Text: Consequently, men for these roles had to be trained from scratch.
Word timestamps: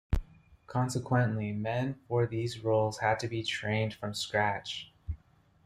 Consequently, 0.65 1.51
men 1.51 1.93
for 2.07 2.25
these 2.25 2.63
roles 2.63 3.01
had 3.01 3.19
to 3.19 3.27
be 3.27 3.43
trained 3.43 3.93
from 3.93 4.15
scratch. 4.15 4.91